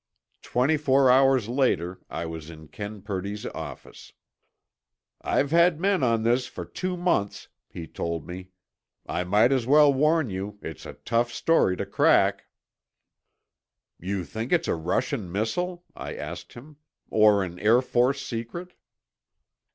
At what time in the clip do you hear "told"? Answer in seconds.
7.85-8.25